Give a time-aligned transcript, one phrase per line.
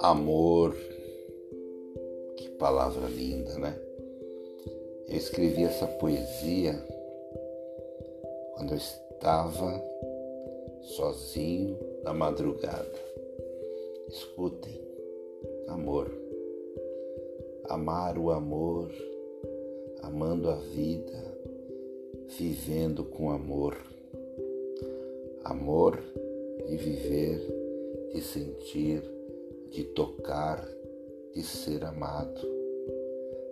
[0.00, 0.76] Amor,
[2.36, 3.74] que palavra linda, né?
[5.08, 6.74] Eu escrevi essa poesia
[8.54, 9.82] quando eu estava
[10.82, 12.92] sozinho na madrugada.
[14.08, 14.78] Escutem,
[15.68, 16.12] amor.
[17.70, 18.90] Amar o amor,
[20.02, 21.38] amando a vida,
[22.38, 23.92] vivendo com amor.
[25.52, 26.02] Amor
[26.66, 29.02] de viver, de sentir,
[29.68, 30.66] de tocar,
[31.34, 32.40] de ser amado.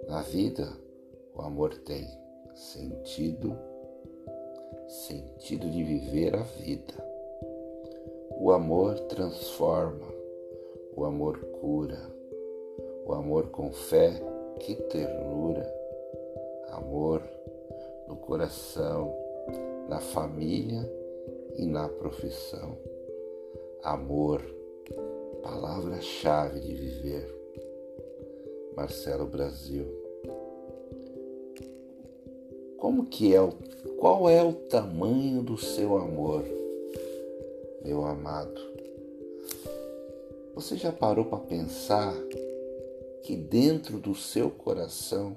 [0.08, 0.66] Na vida,
[1.34, 2.08] o amor tem
[2.54, 3.54] sentido,
[4.88, 6.94] sentido de viver a vida.
[8.40, 10.08] O amor transforma,
[10.96, 12.00] o amor cura,
[13.04, 14.10] o amor com fé,
[14.58, 15.70] que ternura,
[16.70, 17.22] amor
[18.08, 19.14] no coração,
[19.86, 20.99] na família
[21.60, 22.78] e na profissão.
[23.82, 24.42] Amor
[25.42, 27.34] palavra-chave de viver.
[28.74, 29.84] Marcelo Brasil.
[32.78, 33.52] Como que é o
[33.98, 36.42] qual é o tamanho do seu amor,
[37.84, 38.58] meu amado?
[40.54, 42.14] Você já parou para pensar
[43.22, 45.36] que dentro do seu coração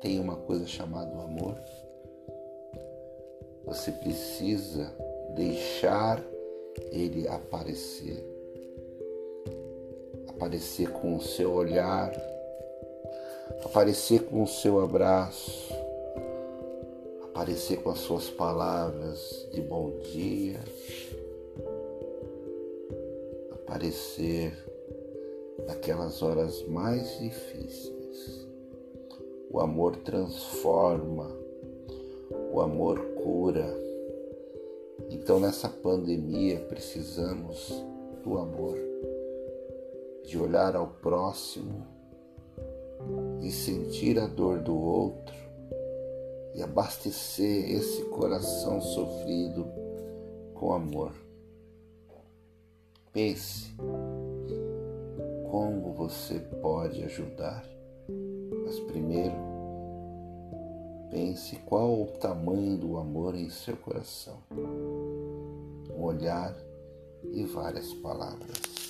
[0.00, 1.56] tem uma coisa chamada amor?
[3.64, 4.92] Você precisa
[5.34, 6.22] deixar
[6.90, 8.24] ele aparecer.
[10.28, 12.12] Aparecer com o seu olhar,
[13.64, 15.72] aparecer com o seu abraço,
[17.24, 20.60] aparecer com as suas palavras de bom dia,
[23.52, 24.52] aparecer
[25.66, 28.48] naquelas horas mais difíceis.
[29.50, 31.30] O amor transforma,
[32.52, 33.89] o amor cura.
[35.30, 37.72] Então nessa pandemia precisamos
[38.24, 38.76] do amor
[40.24, 41.86] de olhar ao próximo,
[43.38, 45.36] de sentir a dor do outro
[46.52, 49.68] e abastecer esse coração sofrido
[50.52, 51.12] com amor.
[53.12, 53.72] Pense
[55.48, 57.64] como você pode ajudar,
[58.64, 59.36] mas primeiro
[61.08, 64.38] pense qual o tamanho do amor em seu coração.
[66.00, 66.56] Um olhar
[67.30, 68.89] e várias palavras.